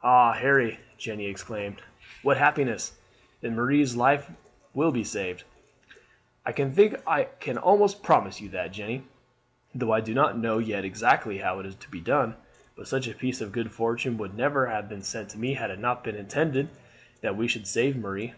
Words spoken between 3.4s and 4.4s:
Then Marie's life